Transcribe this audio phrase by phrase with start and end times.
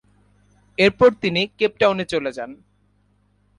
[0.77, 2.51] এরপর তিনি কেপটাউনে চলে যান।